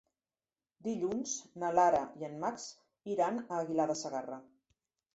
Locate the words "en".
2.31-2.41